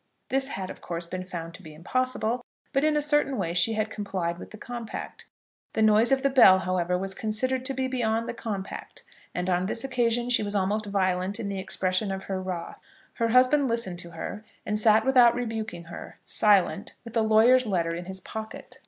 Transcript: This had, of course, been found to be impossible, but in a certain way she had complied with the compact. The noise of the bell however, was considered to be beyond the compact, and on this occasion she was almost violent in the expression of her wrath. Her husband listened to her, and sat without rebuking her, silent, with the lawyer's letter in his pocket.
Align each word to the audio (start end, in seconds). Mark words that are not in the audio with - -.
This 0.29 0.47
had, 0.47 0.71
of 0.71 0.81
course, 0.81 1.05
been 1.05 1.25
found 1.27 1.53
to 1.53 1.61
be 1.61 1.75
impossible, 1.75 2.43
but 2.73 2.83
in 2.83 2.97
a 2.97 3.03
certain 3.03 3.37
way 3.37 3.53
she 3.53 3.73
had 3.73 3.91
complied 3.91 4.39
with 4.39 4.49
the 4.49 4.57
compact. 4.57 5.27
The 5.73 5.83
noise 5.83 6.11
of 6.11 6.23
the 6.23 6.29
bell 6.31 6.57
however, 6.57 6.97
was 6.97 7.13
considered 7.13 7.63
to 7.65 7.73
be 7.75 7.87
beyond 7.87 8.27
the 8.27 8.33
compact, 8.33 9.03
and 9.35 9.47
on 9.47 9.67
this 9.67 9.83
occasion 9.83 10.31
she 10.31 10.41
was 10.41 10.55
almost 10.55 10.87
violent 10.87 11.39
in 11.39 11.49
the 11.49 11.59
expression 11.59 12.11
of 12.11 12.23
her 12.23 12.41
wrath. 12.41 12.79
Her 13.13 13.27
husband 13.27 13.67
listened 13.67 13.99
to 13.99 14.09
her, 14.13 14.43
and 14.65 14.79
sat 14.79 15.05
without 15.05 15.35
rebuking 15.35 15.83
her, 15.83 16.17
silent, 16.23 16.93
with 17.05 17.13
the 17.13 17.21
lawyer's 17.23 17.67
letter 17.67 17.93
in 17.93 18.05
his 18.05 18.21
pocket. 18.21 18.79